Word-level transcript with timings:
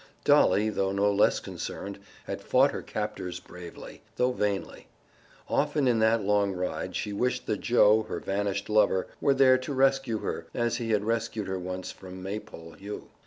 Dolly, 0.23 0.69
though 0.71 0.91
no 0.91 1.11
less 1.13 1.39
concerned, 1.39 1.99
had 2.25 2.41
fought 2.41 2.71
her 2.71 2.81
captors 2.81 3.39
bravely, 3.39 4.01
though 4.15 4.31
vainly. 4.31 4.87
Often 5.47 5.87
in 5.87 5.99
that 5.99 6.23
long 6.23 6.53
ride 6.53 6.95
she 6.95 7.13
wished 7.13 7.45
that 7.45 7.61
Joe, 7.61 8.01
her 8.09 8.19
vanished 8.19 8.67
lover, 8.67 9.05
were 9.21 9.35
there 9.35 9.59
to 9.59 9.73
rescue 9.73 10.17
her 10.21 10.47
as 10.55 10.77
he 10.77 10.89
had 10.89 11.03
rescued 11.05 11.45
her 11.47 11.59
once 11.59 11.91
from 11.91 12.23
Maypole 12.23 12.71
Hugh. 12.71 13.09